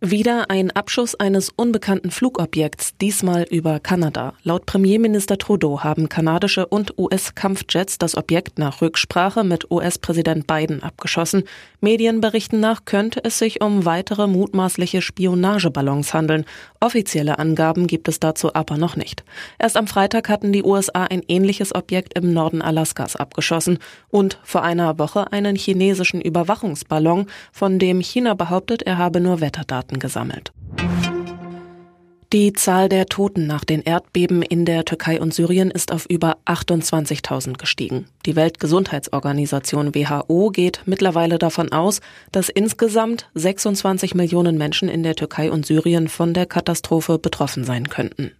Wieder 0.00 0.48
ein 0.48 0.70
Abschuss 0.70 1.16
eines 1.16 1.50
unbekannten 1.50 2.12
Flugobjekts, 2.12 2.96
diesmal 2.98 3.42
über 3.50 3.80
Kanada. 3.80 4.34
Laut 4.44 4.64
Premierminister 4.64 5.38
Trudeau 5.38 5.80
haben 5.80 6.08
kanadische 6.08 6.66
und 6.66 6.96
US-Kampfjets 6.96 7.98
das 7.98 8.16
Objekt 8.16 8.60
nach 8.60 8.80
Rücksprache 8.80 9.42
mit 9.42 9.72
US-Präsident 9.72 10.46
Biden 10.46 10.84
abgeschossen. 10.84 11.42
Medienberichten 11.80 12.60
nach 12.60 12.84
könnte 12.84 13.24
es 13.24 13.40
sich 13.40 13.60
um 13.60 13.86
weitere 13.86 14.28
mutmaßliche 14.28 15.02
Spionageballons 15.02 16.14
handeln. 16.14 16.44
Offizielle 16.78 17.40
Angaben 17.40 17.88
gibt 17.88 18.06
es 18.06 18.20
dazu 18.20 18.54
aber 18.54 18.76
noch 18.76 18.94
nicht. 18.94 19.24
Erst 19.58 19.76
am 19.76 19.88
Freitag 19.88 20.28
hatten 20.28 20.52
die 20.52 20.62
USA 20.62 21.06
ein 21.06 21.24
ähnliches 21.26 21.74
Objekt 21.74 22.16
im 22.16 22.32
Norden 22.32 22.62
Alaskas 22.62 23.16
abgeschossen 23.16 23.80
und 24.10 24.38
vor 24.44 24.62
einer 24.62 24.96
Woche 25.00 25.32
einen 25.32 25.56
chinesischen 25.56 26.20
Überwachungsballon, 26.20 27.26
von 27.50 27.80
dem 27.80 28.00
China 28.00 28.34
behauptet, 28.34 28.82
er 28.82 28.96
habe 28.96 29.20
nur 29.20 29.40
Wetterdaten 29.40 29.87
Daten 29.88 29.98
gesammelt. 29.98 30.52
Die 32.34 32.52
Zahl 32.52 32.90
der 32.90 33.06
Toten 33.06 33.46
nach 33.46 33.64
den 33.64 33.80
Erdbeben 33.80 34.42
in 34.42 34.66
der 34.66 34.84
Türkei 34.84 35.18
und 35.18 35.32
Syrien 35.32 35.70
ist 35.70 35.92
auf 35.92 36.04
über 36.10 36.36
28.000 36.44 37.56
gestiegen. 37.56 38.06
Die 38.26 38.36
Weltgesundheitsorganisation 38.36 39.94
WHO 39.94 40.50
geht 40.50 40.82
mittlerweile 40.84 41.38
davon 41.38 41.72
aus, 41.72 42.00
dass 42.30 42.50
insgesamt 42.50 43.30
26 43.32 44.14
Millionen 44.14 44.58
Menschen 44.58 44.90
in 44.90 45.02
der 45.02 45.14
Türkei 45.14 45.50
und 45.50 45.64
Syrien 45.64 46.08
von 46.08 46.34
der 46.34 46.44
Katastrophe 46.44 47.18
betroffen 47.18 47.64
sein 47.64 47.88
könnten. 47.88 48.32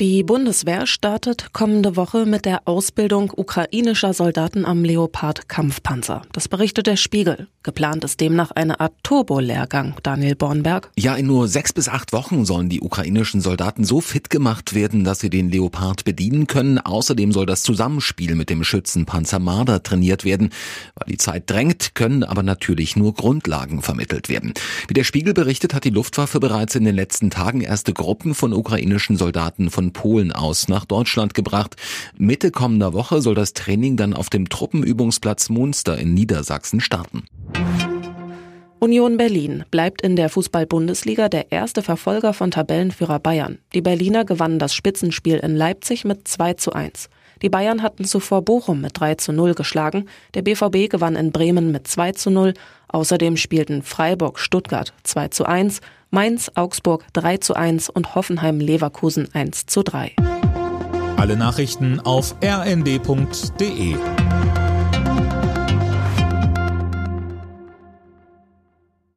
Die 0.00 0.22
Bundeswehr 0.22 0.86
startet 0.86 1.52
kommende 1.52 1.96
Woche 1.96 2.24
mit 2.24 2.46
der 2.46 2.62
Ausbildung 2.64 3.30
ukrainischer 3.36 4.14
Soldaten 4.14 4.64
am 4.64 4.84
Leopard 4.84 5.48
Kampfpanzer. 5.48 6.22
Das 6.32 6.48
berichtet 6.48 6.86
der 6.86 6.96
Spiegel. 6.96 7.48
Geplant 7.62 8.02
ist 8.02 8.20
demnach 8.20 8.50
eine 8.50 8.80
Art 8.80 8.94
Turbo-Lehrgang, 9.04 9.94
Daniel 10.02 10.34
Bornberg. 10.34 10.90
Ja, 10.98 11.14
in 11.14 11.26
nur 11.26 11.46
sechs 11.46 11.72
bis 11.72 11.88
acht 11.88 12.12
Wochen 12.12 12.44
sollen 12.44 12.68
die 12.68 12.80
ukrainischen 12.80 13.40
Soldaten 13.40 13.84
so 13.84 14.00
fit 14.00 14.30
gemacht 14.30 14.74
werden, 14.74 15.04
dass 15.04 15.20
sie 15.20 15.30
den 15.30 15.50
Leopard 15.50 16.04
bedienen 16.04 16.46
können. 16.48 16.78
Außerdem 16.78 17.30
soll 17.30 17.46
das 17.46 17.62
Zusammenspiel 17.62 18.34
mit 18.34 18.50
dem 18.50 18.64
Schützenpanzer 18.64 19.38
Marder 19.38 19.82
trainiert 19.82 20.24
werden. 20.24 20.50
Weil 20.96 21.12
die 21.12 21.18
Zeit 21.18 21.48
drängt, 21.48 21.94
können 21.94 22.24
aber 22.24 22.42
natürlich 22.42 22.96
nur 22.96 23.14
Grundlagen 23.14 23.82
vermittelt 23.82 24.28
werden. 24.28 24.54
Wie 24.88 24.94
der 24.94 25.04
Spiegel 25.04 25.34
berichtet, 25.34 25.74
hat 25.74 25.84
die 25.84 25.90
Luftwaffe 25.90 26.40
bereits 26.40 26.74
in 26.74 26.84
den 26.84 26.96
letzten 26.96 27.30
Tagen 27.30 27.60
erste 27.60 27.92
Gruppen 27.92 28.34
von 28.34 28.52
ukrainischen 28.52 29.16
Soldaten 29.16 29.70
Polen 29.92 30.32
aus 30.32 30.68
nach 30.68 30.84
Deutschland 30.84 31.34
gebracht. 31.34 31.76
Mitte 32.16 32.50
kommender 32.50 32.92
Woche 32.92 33.22
soll 33.22 33.34
das 33.34 33.52
Training 33.52 33.96
dann 33.96 34.14
auf 34.14 34.30
dem 34.30 34.48
Truppenübungsplatz 34.48 35.48
Munster 35.48 35.98
in 35.98 36.14
Niedersachsen 36.14 36.80
starten. 36.80 37.24
Union 38.82 39.16
Berlin 39.16 39.64
bleibt 39.70 40.02
in 40.02 40.16
der 40.16 40.28
Fußball-Bundesliga 40.28 41.28
der 41.28 41.52
erste 41.52 41.82
Verfolger 41.82 42.32
von 42.32 42.50
Tabellenführer 42.50 43.20
Bayern. 43.20 43.58
Die 43.74 43.80
Berliner 43.80 44.24
gewannen 44.24 44.58
das 44.58 44.74
Spitzenspiel 44.74 45.36
in 45.36 45.54
Leipzig 45.54 46.04
mit 46.04 46.26
2 46.26 46.54
zu 46.54 46.72
1. 46.72 47.08
Die 47.42 47.48
Bayern 47.48 47.82
hatten 47.82 48.04
zuvor 48.04 48.42
Bochum 48.42 48.80
mit 48.80 48.98
3 48.98 49.14
zu 49.14 49.32
0 49.32 49.54
geschlagen. 49.54 50.08
Der 50.34 50.42
BVB 50.42 50.90
gewann 50.90 51.14
in 51.14 51.30
Bremen 51.30 51.70
mit 51.70 51.86
2 51.86 52.10
zu 52.12 52.30
0. 52.30 52.54
Außerdem 52.88 53.36
spielten 53.36 53.82
Freiburg 53.82 54.40
Stuttgart 54.40 54.92
2 55.04 55.28
zu 55.28 55.44
1, 55.44 55.80
Mainz 56.14 56.50
Augsburg 56.56 57.06
3 57.14 57.38
zu 57.38 57.54
1 57.54 57.88
und 57.88 58.14
Hoffenheim 58.14 58.60
Leverkusen 58.60 59.30
1 59.32 59.64
zu 59.64 59.82
3. 59.82 60.12
Alle 61.16 61.38
Nachrichten 61.38 62.00
auf 62.00 62.34
rnd.de 62.44 63.96